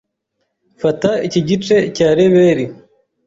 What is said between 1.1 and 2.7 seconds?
iki gice cya reberi.